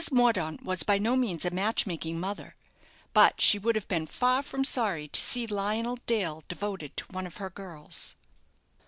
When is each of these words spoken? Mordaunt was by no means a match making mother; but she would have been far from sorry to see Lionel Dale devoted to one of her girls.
Mordaunt 0.11 0.63
was 0.63 0.81
by 0.81 0.97
no 0.97 1.15
means 1.15 1.45
a 1.45 1.51
match 1.51 1.85
making 1.85 2.19
mother; 2.19 2.55
but 3.13 3.39
she 3.39 3.59
would 3.59 3.75
have 3.75 3.87
been 3.87 4.07
far 4.07 4.41
from 4.41 4.63
sorry 4.63 5.07
to 5.09 5.21
see 5.21 5.45
Lionel 5.45 5.97
Dale 6.07 6.43
devoted 6.47 6.97
to 6.97 7.05
one 7.11 7.27
of 7.27 7.37
her 7.37 7.51
girls. 7.51 8.15